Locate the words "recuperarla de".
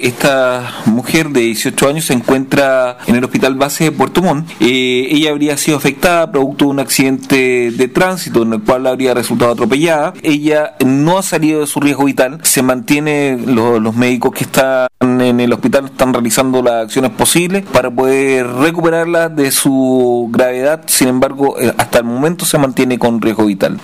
18.46-19.50